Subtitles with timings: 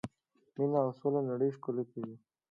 [0.57, 2.15] مینه او سوله نړۍ ښکلې کوي.